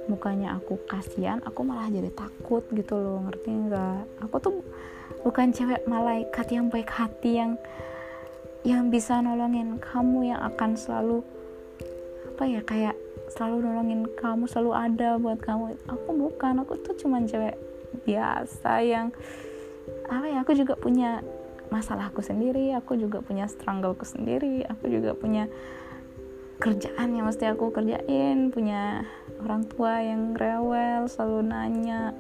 [0.06, 4.26] mukanya aku kasihan aku malah jadi takut gitu loh ngerti nggak?
[4.28, 4.54] Aku tuh
[5.26, 7.58] bukan cewek malaikat yang baik hati yang
[8.66, 11.22] yang bisa nolongin kamu yang akan selalu
[12.34, 12.96] apa ya kayak
[13.34, 15.78] selalu nolongin kamu selalu ada buat kamu.
[15.90, 17.58] Aku bukan aku tuh cuman cewek
[18.06, 19.10] biasa yang
[20.10, 21.22] apa ya aku juga punya
[21.74, 25.50] masalahku sendiri aku juga punya struggleku sendiri aku juga punya
[26.60, 28.52] kerjaan yang mesti aku kerjain.
[28.52, 29.04] Punya
[29.44, 32.16] orang tua yang rewel selalu nanya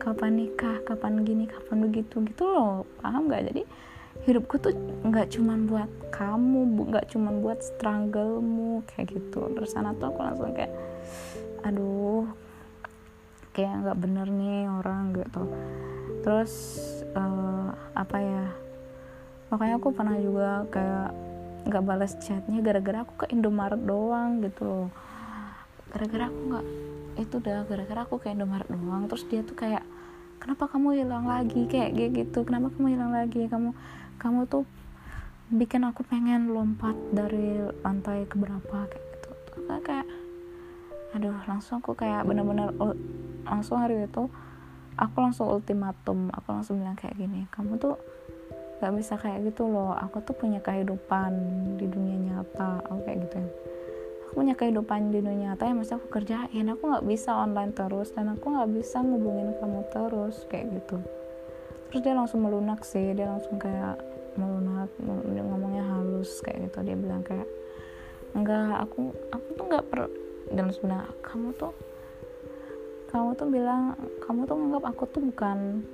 [0.00, 0.80] kapan nikah?
[0.84, 1.44] Kapan gini?
[1.48, 2.22] Kapan begitu?
[2.24, 2.88] Gitu loh.
[3.00, 3.62] Paham gak jadi
[4.24, 4.72] hidupku tuh
[5.04, 9.50] nggak cuman buat kamu nggak cuman buat strugglemu kayak gitu.
[9.52, 10.72] Terus sana tuh aku langsung kayak
[11.66, 12.24] aduh
[13.50, 15.42] kayak nggak bener nih orang gitu.
[16.22, 16.52] Terus
[17.12, 18.44] uh, apa ya
[19.52, 21.10] makanya aku pernah juga kayak
[21.64, 24.88] nggak balas chatnya gara-gara aku ke Indomaret doang gitu loh.
[25.90, 26.66] Gara-gara aku nggak
[27.14, 29.08] itu udah gara-gara aku ke Indomaret doang.
[29.08, 29.84] Terus dia tuh kayak
[30.38, 31.64] kenapa kamu hilang lagi?
[31.64, 33.48] Kayak gitu kenapa kamu hilang lagi?
[33.48, 33.72] Kamu
[34.20, 34.68] kamu tuh
[35.48, 38.88] bikin aku pengen lompat dari lantai ke berapa?
[38.88, 39.30] Kayak gitu.
[39.48, 40.06] Tuh kayak
[41.14, 42.74] aduh langsung aku kayak bener-bener
[43.46, 44.28] langsung hari itu
[45.00, 46.28] aku langsung ultimatum.
[46.28, 47.96] Aku langsung bilang kayak gini kamu tuh
[48.80, 49.94] gak bisa kayak gitu loh.
[49.94, 51.30] Aku tuh punya kehidupan
[51.78, 52.82] di dunia nyata.
[52.88, 53.50] Aku kayak gitu ya.
[54.26, 56.66] Aku punya kehidupan di dunia nyata yang mesti aku kerjain.
[56.74, 60.98] Aku nggak bisa online terus dan aku nggak bisa ngubungin kamu terus kayak gitu.
[61.90, 63.14] Terus dia langsung melunak sih.
[63.14, 64.02] Dia langsung kayak
[64.34, 64.90] melunak
[65.30, 66.82] ngomongnya halus kayak gitu.
[66.82, 67.46] Dia bilang kayak
[68.34, 70.10] enggak aku aku tuh nggak per
[70.50, 71.72] dan sebenarnya kamu tuh
[73.14, 73.94] kamu tuh bilang
[74.26, 75.86] kamu tuh nganggap aku tuh bukan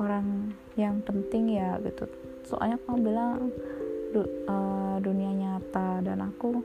[0.00, 2.08] orang yang penting ya gitu.
[2.48, 3.52] Soalnya kamu bilang
[4.16, 6.64] du, uh, dunia nyata dan aku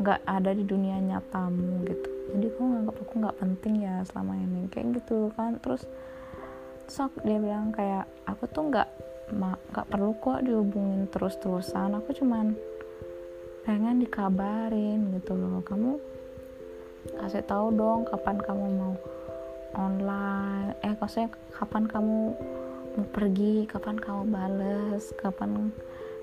[0.00, 2.08] nggak ada di dunia nyatamu gitu.
[2.34, 5.60] Jadi kamu nganggap aku nggak penting ya selama ini kayak gitu kan.
[5.60, 5.84] Terus
[6.88, 8.88] so dia bilang kayak aku tuh nggak
[9.34, 12.56] nggak perlu kok dihubungin terus terusan aku cuman
[13.68, 15.60] pengen dikabarin gitu loh.
[15.62, 16.00] Kamu
[17.20, 18.94] kasih tahu dong kapan kamu mau
[19.74, 20.78] online.
[20.82, 22.18] Eh maksudnya kapan kamu
[22.94, 25.74] mau pergi kapan kamu bales kapan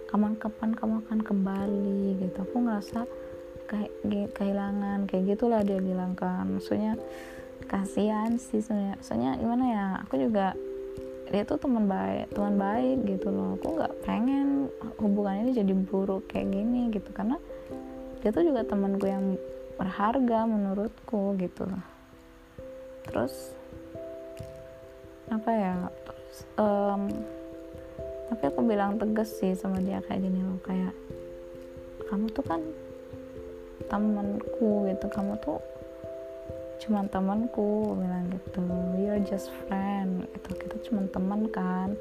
[0.07, 2.37] kapan kapan kamu akan kembali gitu.
[2.47, 3.07] Aku ngerasa
[3.67, 3.91] kayak
[4.35, 6.47] kehilangan kayak gitulah dia bilang kan.
[6.47, 6.95] Maksudnya
[7.67, 8.97] kasihan sih sebenarnya.
[9.03, 10.55] Soalnya gimana ya aku juga
[11.31, 13.59] dia tuh teman baik teman baik gitu loh.
[13.59, 17.11] Aku nggak pengen hubungan ini jadi buruk kayak gini gitu.
[17.11, 17.35] Karena
[18.23, 19.35] dia tuh juga temanku yang
[19.75, 21.67] berharga menurutku gitu.
[21.67, 21.90] loh
[23.07, 23.55] terus
[25.31, 27.07] apa ya terus, um,
[28.31, 30.93] tapi aku bilang tegas sih sama dia kayak gini loh kayak
[32.11, 32.61] kamu tuh kan
[33.87, 35.59] temanku gitu kamu tuh
[36.81, 38.65] cuman temanku bilang gitu.
[38.97, 41.93] You're just friend itu kita cuman teman kan.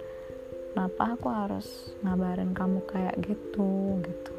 [0.73, 4.01] Kenapa aku harus ngabarin kamu kayak gitu?
[4.01, 4.33] Gitu.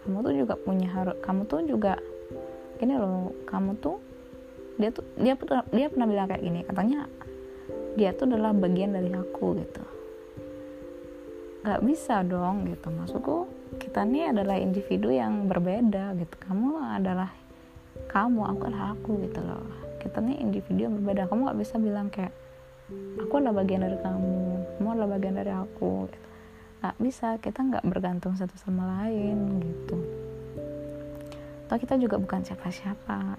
[0.00, 2.00] Kamu tuh juga punya harus kamu tuh juga
[2.80, 4.00] gini loh kamu tuh
[4.76, 5.34] dia tuh dia
[5.72, 7.00] dia pernah bilang kayak gini katanya
[7.98, 9.82] dia tuh adalah bagian dari aku gitu.
[11.66, 12.88] Nggak bisa dong gitu.
[12.88, 13.36] Maksudku
[13.82, 16.34] kita nih adalah individu yang berbeda gitu.
[16.46, 17.30] Kamu adalah
[18.10, 19.64] kamu aku adalah aku gitu loh.
[20.00, 21.28] Kita nih individu yang berbeda.
[21.28, 22.32] Kamu gak bisa bilang kayak
[23.20, 24.38] aku adalah bagian dari kamu
[24.80, 26.28] kamu adalah bagian dari aku gitu.
[26.80, 27.28] gak bisa.
[27.38, 29.98] Kita nggak bergantung satu sama lain gitu.
[31.68, 33.38] Atau kita juga bukan siapa-siapa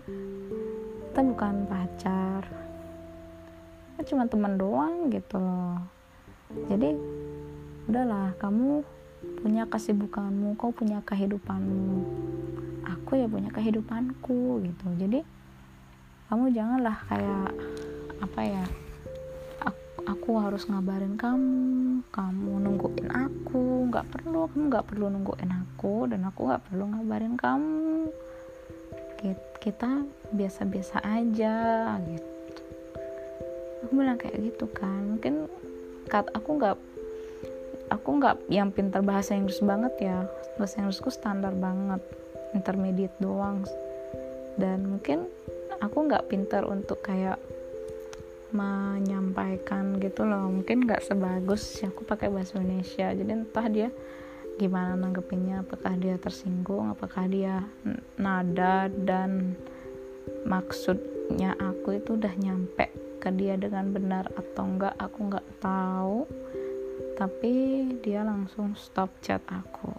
[1.11, 2.47] kita bukan pacar.
[3.91, 5.83] Kita cuma teman doang gitu loh.
[6.71, 6.95] Jadi
[7.91, 8.79] udahlah kamu
[9.43, 12.07] punya kesibukanmu kau punya kehidupanmu.
[12.95, 14.87] Aku ya punya kehidupanku gitu.
[14.95, 15.19] Jadi
[16.31, 17.59] kamu janganlah kayak
[18.23, 18.63] apa ya
[20.07, 23.91] aku, harus ngabarin kamu kamu nungguin aku.
[23.91, 28.07] Nggak perlu kamu nggak perlu nungguin aku dan aku nggak perlu ngabarin kamu
[29.61, 31.55] kita biasa-biasa aja
[32.09, 32.29] gitu.
[33.85, 35.15] Aku bilang kayak gitu kan.
[35.17, 35.45] Mungkin
[36.09, 36.77] kat aku nggak
[37.93, 40.25] aku nggak yang pintar bahasa Inggris banget ya.
[40.57, 42.01] Bahasa Inggrisku standar banget
[42.57, 43.61] intermediate doang.
[44.57, 45.29] Dan mungkin
[45.77, 47.37] aku nggak pintar untuk kayak
[48.49, 50.49] menyampaikan gitu loh.
[50.49, 53.13] Mungkin nggak sebagus aku pakai bahasa Indonesia.
[53.13, 53.89] Jadi entah dia
[54.59, 55.63] gimana nanggepinnya?
[55.63, 56.91] Apakah dia tersinggung?
[56.91, 57.63] Apakah dia
[58.19, 59.55] nada dan
[60.43, 62.89] maksudnya aku itu udah nyampe
[63.21, 66.25] ke dia dengan benar atau enggak aku nggak tahu.
[67.15, 67.53] Tapi
[68.01, 69.93] dia langsung stop chat aku.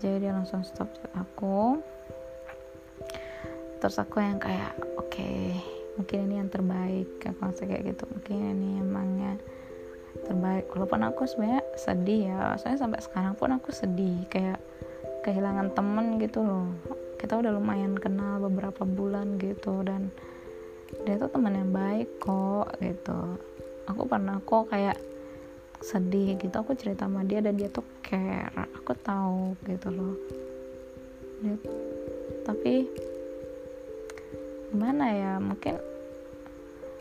[0.00, 1.76] Jadi dia langsung stop chat aku.
[3.80, 5.60] Terus aku yang kayak oke okay,
[6.00, 8.04] mungkin ini yang terbaik aku ngerasa kayak gitu.
[8.08, 9.36] Mungkin ini emangnya
[10.26, 10.66] terbaik.
[10.74, 14.58] Walaupun aku sebenarnya sedih ya soalnya sampai sekarang pun aku sedih kayak
[15.22, 16.68] kehilangan temen gitu loh.
[17.20, 20.08] Kita udah lumayan kenal beberapa bulan gitu dan
[21.06, 23.38] dia tuh teman yang baik kok gitu.
[23.86, 24.98] Aku pernah kok kayak
[25.80, 28.52] sedih gitu aku cerita sama dia dan dia tuh care.
[28.80, 30.14] Aku tahu gitu loh.
[31.40, 31.56] Dia,
[32.44, 32.84] tapi
[34.70, 35.80] gimana ya mungkin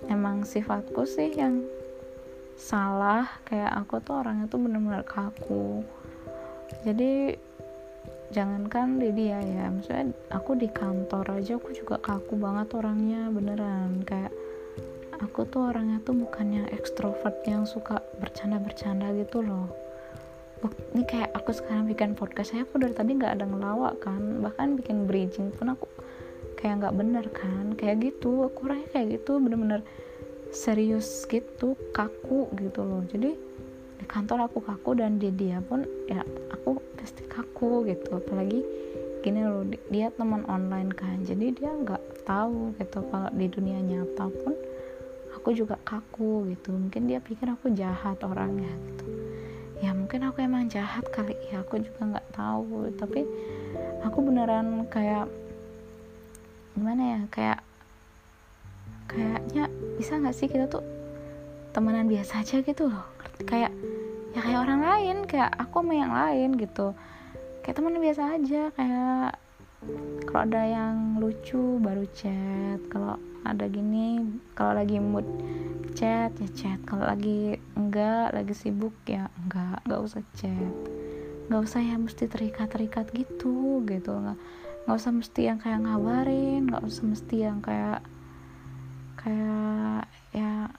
[0.08, 1.62] emang sifatku sih yang
[2.60, 5.88] salah kayak aku tuh orangnya tuh bener-bener kaku.
[6.84, 7.34] Jadi
[8.30, 14.04] jangankan di dia ya maksudnya aku di kantor aja aku juga kaku banget orangnya beneran.
[14.04, 14.36] Kayak
[15.24, 19.72] aku tuh orangnya tuh bukan yang ekstrovert yang suka bercanda-bercanda gitu loh.
[20.92, 24.44] Ini kayak aku sekarang bikin podcast saya aku dari tadi nggak ada ngelawak kan.
[24.44, 25.88] Bahkan bikin bridging pun aku
[26.60, 27.72] kayak nggak bener kan.
[27.80, 29.82] Kayak gitu aku orangnya kayak gitu bener-bener
[30.50, 33.02] serius gitu kaku gitu loh.
[33.06, 33.38] Jadi
[34.00, 38.18] di kantor aku kaku dan di dia pun ya aku pasti kaku gitu.
[38.18, 38.62] Apalagi
[39.22, 41.22] gini loh dia teman online kan.
[41.22, 44.54] Jadi dia nggak tahu gitu kalau di dunia nyata pun
[45.38, 46.74] aku juga kaku gitu.
[46.74, 49.06] Mungkin dia pikir aku jahat orangnya gitu.
[49.80, 51.62] Ya mungkin aku emang jahat kali ya.
[51.62, 52.90] Aku juga nggak tahu.
[52.98, 53.22] Tapi
[54.02, 55.30] aku beneran kayak
[56.74, 57.60] gimana ya kayak
[59.10, 59.66] kayaknya
[59.98, 60.86] bisa nggak sih kita tuh
[61.74, 63.06] temenan biasa aja gitu loh.
[63.44, 63.74] Kayak
[64.38, 66.94] ya kayak orang lain kayak aku sama yang lain gitu.
[67.66, 69.30] Kayak teman biasa aja kayak
[70.28, 73.16] kalau ada yang lucu baru chat kalau
[73.48, 75.26] ada gini kalau lagi mood
[75.98, 76.80] chat ya chat.
[76.86, 80.74] Kalau lagi enggak lagi sibuk ya enggak enggak usah chat.
[81.50, 84.14] Nggak usah ya mesti terikat terikat gitu gitu.
[84.14, 84.38] Nggak
[84.86, 88.02] nggak usah mesti yang kayak ngabarin nggak usah mesti yang kayak
[89.20, 90.72] kayak ya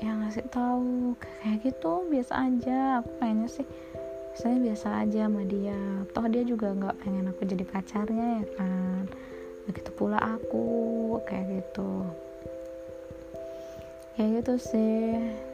[0.00, 1.16] yang ngasih tahu.
[1.18, 3.02] Kayak gitu biasa aja.
[3.02, 3.66] Aku kayaknya sih
[4.36, 5.78] saya biasa aja sama dia.
[6.12, 9.02] Toh dia juga nggak pengen aku jadi pacarnya ya kan?
[9.66, 10.66] Begitu pula aku
[11.24, 11.90] kayak gitu.
[14.14, 15.04] Kayak gitu sih.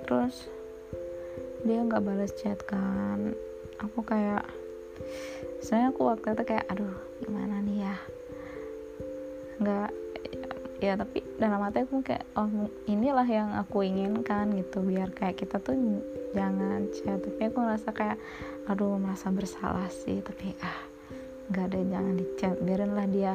[0.04, 0.50] Terus
[1.62, 3.32] dia nggak balas chat kan?
[3.80, 4.44] Aku kayak
[5.62, 7.96] sebenarnya aku waktu itu kayak aduh gimana nih ya?
[9.62, 10.01] Nggak
[10.82, 12.50] ya tapi dalam hati aku kayak oh
[12.90, 14.82] inilah yang aku inginkan gitu.
[14.82, 15.78] Biar kayak kita tuh
[16.34, 18.18] jangan chat tapi aku ngerasa kayak
[18.66, 20.18] aduh merasa bersalah sih.
[20.18, 20.80] Tapi ah
[21.54, 23.34] nggak ada jangan di chat biarinlah dia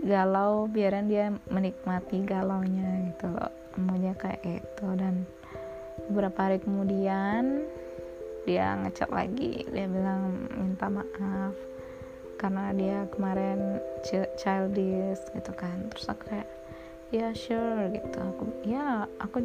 [0.00, 3.50] galau biarin dia menikmati galaunya gitu loh.
[3.82, 4.86] Maunya kayak gitu.
[4.94, 5.26] Dan
[6.06, 7.66] beberapa hari kemudian
[8.46, 9.66] dia ngechat lagi.
[9.66, 11.69] Dia bilang minta maaf
[12.40, 13.76] karena dia kemarin
[14.40, 15.92] childish gitu kan.
[15.92, 16.48] Terus aku kayak
[17.12, 18.16] ya sure gitu.
[18.16, 19.44] Aku ya aku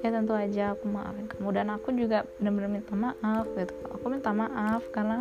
[0.00, 1.52] ya tentu aja aku maafin kamu.
[1.52, 3.74] Dan aku juga benar-benar minta maaf gitu.
[3.92, 5.20] Aku minta maaf karena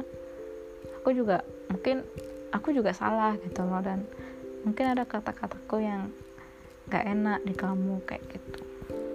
[1.03, 2.07] aku juga mungkin
[2.55, 3.83] aku juga salah gitu loh.
[3.83, 4.07] Dan
[4.63, 6.15] mungkin ada kata-kataku yang
[6.87, 8.63] gak enak di kamu kayak gitu.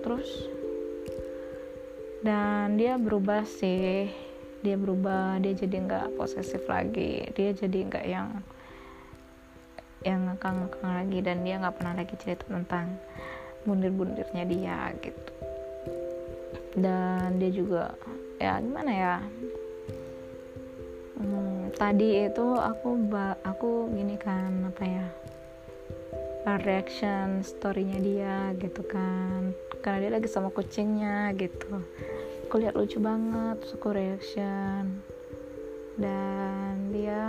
[0.05, 0.31] Terus
[2.21, 4.11] dan dia berubah sih
[4.67, 8.29] dia berubah dia jadi nggak posesif lagi dia jadi nggak yang
[10.03, 12.99] yang ngekang-ngekang lagi dan dia nggak pernah lagi cerita tentang
[13.67, 15.33] bundir-bundirnya dia gitu.
[16.79, 17.95] Dan dia juga
[18.37, 19.15] ya gimana ya
[21.17, 23.09] hmm, tadi itu aku
[23.43, 25.07] aku gini kan apa ya
[26.63, 31.81] reaction storynya dia gitu kan karena dia lagi sama kucingnya gitu
[32.57, 35.05] aku lihat lucu banget aku reaction.
[36.01, 37.29] Dan dia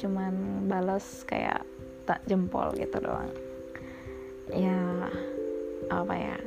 [0.00, 1.60] cuman balas kayak
[2.08, 3.28] tak jempol gitu doang.
[4.48, 5.04] Ya
[5.92, 6.40] apa ya?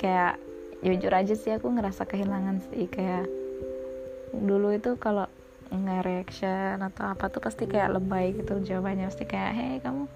[0.00, 0.40] Kayak
[0.80, 3.28] jujur aja sih aku ngerasa kehilangan sih kayak
[4.32, 5.28] dulu itu kalau
[5.68, 9.12] nggak reaction atau apa tuh pasti kayak lebay gitu jawabannya.
[9.12, 10.08] Pasti kayak hei kamu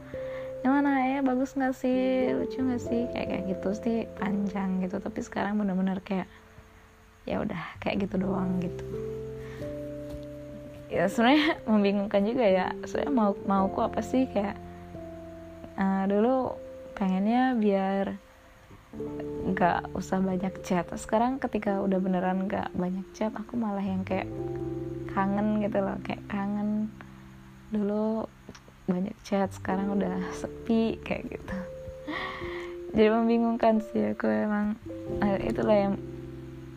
[0.65, 1.05] gimana?
[1.05, 2.33] Ya bagus nggak sih?
[2.33, 3.05] Lucu nggak sih?
[3.13, 4.97] Kayak kayak gitu sih panjang gitu.
[5.05, 6.25] Tapi sekarang bener-bener kayak
[7.27, 8.87] ya udah kayak gitu doang gitu.
[10.87, 12.67] Ya sebenarnya membingungkan juga ya.
[12.87, 14.57] Saya mau mauku apa sih kayak
[15.77, 16.55] uh, dulu
[16.95, 18.17] pengennya biar
[19.53, 20.87] nggak usah banyak chat.
[20.97, 24.31] Sekarang ketika udah beneran nggak banyak chat aku malah yang kayak
[25.13, 26.89] kangen gitu loh kayak kangen.
[27.75, 28.31] Dulu
[28.87, 31.57] banyak chat sekarang udah sepi kayak gitu.
[32.97, 34.79] Jadi membingungkan sih aku emang.
[35.19, 35.95] Nah, itulah yang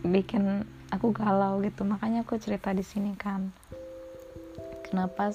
[0.04, 1.86] bikin aku galau gitu.
[1.86, 3.52] Makanya aku cerita di sini kan.
[4.88, 5.30] Kenapa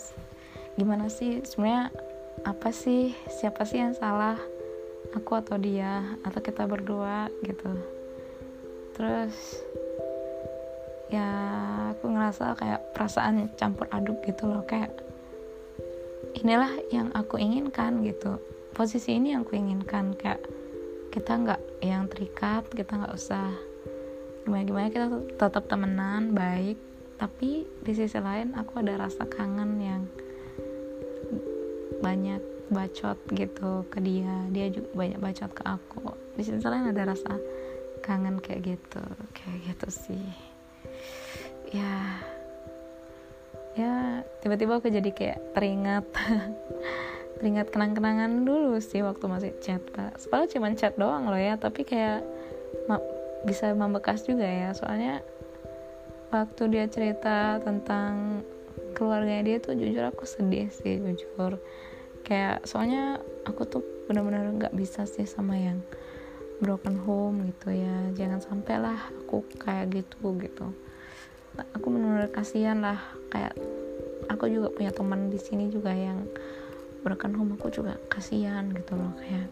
[0.74, 1.42] gimana sih?
[1.46, 1.94] Sebenarnya
[2.42, 3.14] apa sih?
[3.30, 4.38] Siapa sih yang salah?
[5.14, 6.02] Aku atau dia?
[6.26, 7.30] Atau kita berdua?
[7.46, 7.70] Gitu.
[8.94, 9.34] Terus
[11.12, 11.28] ya
[11.94, 14.66] aku ngerasa kayak perasaan campur aduk gitu loh.
[14.66, 14.90] Kayak
[16.34, 18.42] inilah yang aku inginkan gitu.
[18.74, 20.18] Posisi ini yang aku inginkan.
[20.18, 20.42] Kayak
[21.14, 23.54] kita nggak yang terikat kita nggak usah
[24.44, 25.06] gimana gimana kita
[25.40, 26.76] tetap temenan baik.
[27.16, 30.02] Tapi di sisi lain aku ada rasa kangen yang
[32.04, 34.44] banyak bacot gitu ke dia.
[34.52, 36.12] Dia juga banyak bacot ke aku.
[36.36, 37.40] Di sisi lain ada rasa
[38.04, 40.26] kangen kayak gitu kayak gitu sih.
[41.72, 42.20] Ya
[43.74, 46.06] ya tiba-tiba aku jadi kayak teringat
[47.40, 50.20] teringat kenang-kenangan dulu sih waktu masih chat pak.
[50.28, 52.22] Padahal cuma chat doang loh ya tapi kayak
[53.44, 54.72] bisa membekas juga ya.
[54.72, 55.20] Soalnya
[56.32, 58.42] waktu dia cerita tentang
[58.96, 61.60] keluarganya dia tuh jujur aku sedih sih jujur.
[62.24, 65.78] Kayak soalnya aku tuh benar-benar nggak bisa sih sama yang
[66.58, 68.10] broken home gitu ya.
[68.16, 70.66] Jangan sampai lah aku kayak gitu gitu.
[71.76, 72.98] Aku benar-benar kasihan lah.
[73.28, 73.54] Kayak
[74.28, 76.24] aku juga punya teman di sini juga yang
[77.04, 79.48] broken home aku juga kasihan gitu loh kayak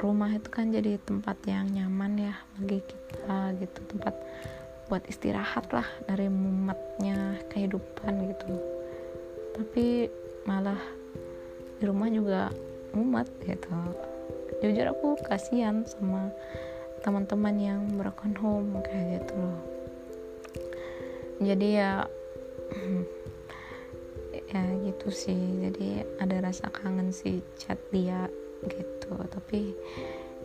[0.00, 4.14] rumah itu kan jadi tempat yang nyaman ya bagi kita gitu tempat
[4.88, 8.52] buat istirahat lah dari mumetnya kehidupan gitu.
[9.56, 10.08] Tapi
[10.44, 10.80] malah
[11.80, 12.52] di rumah juga
[12.92, 13.72] mumet gitu.
[14.60, 16.28] Jujur aku kasihan sama
[17.00, 19.60] teman-teman yang broken home kayak gitu loh.
[21.40, 22.04] Jadi ya
[24.52, 25.42] ya gitu sih.
[25.64, 28.28] Jadi ada rasa kangen sih chat dia
[28.68, 28.93] gitu
[29.30, 29.76] tapi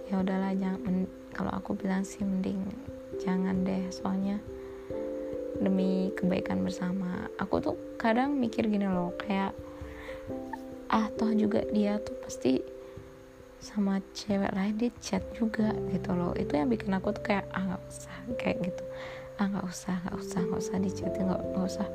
[0.10, 2.66] ya udahlah jangan kalau aku bilang sih mending
[3.22, 3.88] jangan deh.
[3.94, 4.42] Soalnya
[5.60, 9.52] demi kebaikan bersama aku tuh kadang mikir gini loh kayak
[10.90, 12.64] ah toh juga dia tuh pasti
[13.60, 16.32] sama cewek lain dia chat juga gitu loh.
[16.36, 18.84] Itu yang bikin aku tuh kayak ah nggak usah kayak gitu.
[19.40, 21.88] Ah nggak usah nggak usah nggak usah dichatin nggak nggak usah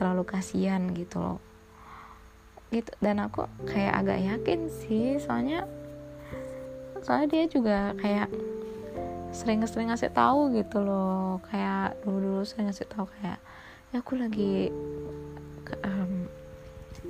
[0.00, 1.49] terlalu kasihan gitu loh
[2.70, 2.90] gitu.
[3.02, 5.66] Dan aku kayak agak yakin sih soalnya
[7.02, 8.30] soalnya dia juga kayak
[9.30, 11.38] sering-sering ngasih tahu gitu loh.
[11.50, 13.38] Kayak dulu-dulu saya ngasih tahu kayak
[13.90, 14.70] ya aku lagi
[15.82, 16.30] um,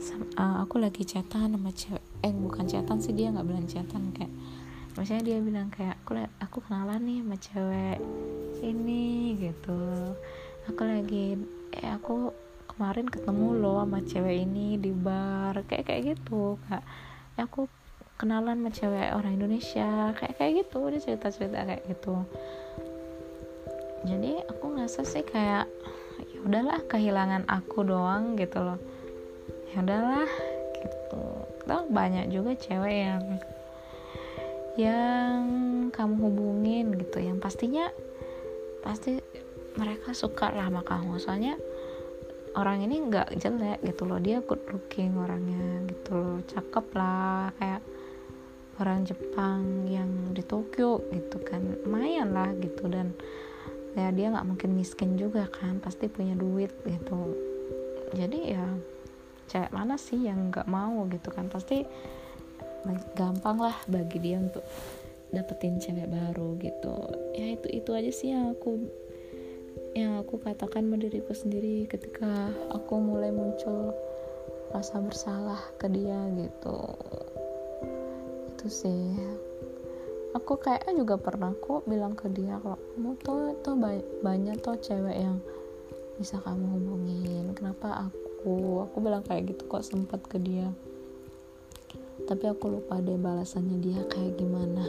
[0.01, 2.05] sama, uh, aku lagi chatan sama cewek.
[2.25, 4.33] Eh bukan chatan sih dia nggak bilang chatan kayak
[4.97, 7.99] maksudnya dia bilang kayak aku aku kenalan nih sama cewek
[8.61, 9.81] ini gitu.
[10.69, 11.41] Aku lagi
[11.73, 12.33] eh aku
[12.81, 16.81] kemarin ketemu lo sama cewek ini di bar kayak kayak gitu kak.
[17.37, 17.69] Ya aku
[18.17, 22.25] kenalan sama cewek orang Indonesia kayak kayak gitu dia cerita cerita kayak gitu.
[24.09, 25.69] Jadi aku ngerasa sih kayak
[26.25, 28.81] ya udahlah kehilangan aku doang gitu loh.
[29.77, 30.31] Ya udahlah
[30.81, 31.25] gitu.
[31.69, 33.25] Tuh banyak juga cewek yang
[34.81, 35.45] yang
[35.93, 37.93] kamu hubungin gitu yang pastinya
[38.81, 39.21] pasti
[39.77, 41.21] mereka suka lah sama kamu.
[41.21, 41.61] Soalnya
[42.59, 44.19] orang ini nggak jelek gitu loh.
[44.19, 46.39] Dia good looking orangnya gitu loh.
[46.47, 47.83] Cakep lah kayak
[48.81, 51.63] orang Jepang yang di Tokyo gitu kan.
[51.85, 52.91] Lumayan lah gitu.
[52.91, 53.15] Dan
[53.95, 57.35] ya dia nggak mungkin miskin juga kan pasti punya duit gitu.
[58.15, 58.67] Jadi ya
[59.51, 61.47] cewek mana sih yang nggak mau gitu kan?
[61.47, 61.87] Pasti
[63.15, 64.65] gampang lah bagi dia untuk
[65.31, 66.97] dapetin cewek baru gitu.
[67.39, 68.83] Ya itu itu aja sih yang aku
[69.91, 73.91] yang aku katakan diriku sendiri ketika aku mulai muncul
[74.71, 76.79] rasa bersalah ke dia gitu.
[78.55, 79.19] Itu sih.
[80.31, 83.75] Aku kayaknya juga pernah kok bilang ke dia kalau kamu tuh tuh
[84.23, 85.43] banyak tuh cewek yang
[86.23, 87.51] bisa kamu hubungin.
[87.59, 88.87] Kenapa aku?
[88.87, 90.71] Aku bilang kayak gitu kok sempat ke dia.
[92.31, 94.87] Tapi aku lupa deh balasannya dia kayak gimana.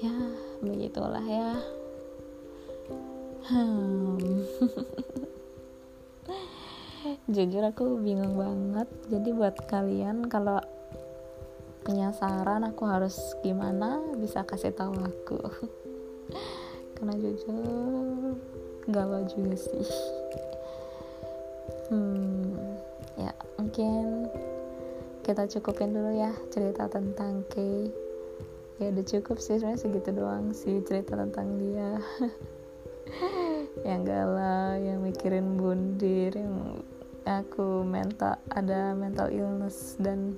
[0.00, 0.16] Ya
[0.64, 1.60] begitulah ya
[3.44, 4.16] Hmm.
[7.28, 8.88] Jujur aku bingung banget.
[9.12, 10.64] Jadi buat kalian kalau
[11.84, 15.36] punya saran aku harus gimana bisa kasih tahu aku.
[16.96, 18.32] Karena jujur
[18.88, 19.88] galau juga sih.
[21.92, 22.80] Hmm,
[23.20, 23.28] ya
[23.60, 24.24] mungkin
[25.20, 27.92] kita cukupin dulu ya cerita tentang Kay.
[28.80, 32.00] Ya udah cukup sih sebenarnya segitu doang sih cerita tentang dia.
[33.88, 36.80] yang galau yang mikirin bundir yang
[37.24, 40.36] aku mental ada mental illness dan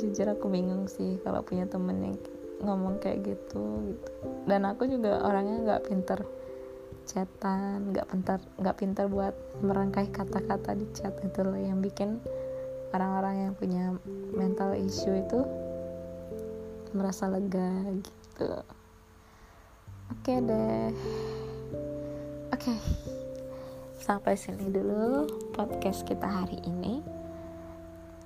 [0.00, 2.16] jujur aku bingung sih kalau punya temen yang
[2.60, 3.40] ngomong kayak gitu
[3.92, 4.20] gitu.
[4.44, 6.20] Dan aku juga orangnya nggak pinter
[7.08, 11.56] chatan nggak pintar nggak pintar buat merangkai kata-kata di chat itu loh.
[11.56, 12.10] Yang bikin
[12.92, 13.84] orang-orang yang punya
[14.36, 15.40] mental issue itu
[16.90, 18.46] merasa lega gitu
[20.10, 20.90] oke okay deh.
[22.50, 22.74] Oke.
[22.74, 22.78] Okay.
[24.00, 26.98] sampai sini dulu podcast kita hari ini.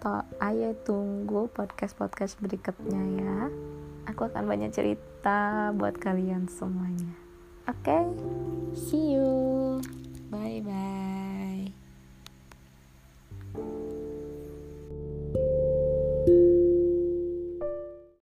[0.00, 3.38] To ayo tunggu podcast podcast berikutnya ya.
[4.08, 7.12] Aku akan banyak cerita buat kalian semuanya.
[7.68, 7.84] Oke?
[7.84, 8.04] Okay?
[8.74, 9.80] see you.
[10.32, 11.23] Bye bye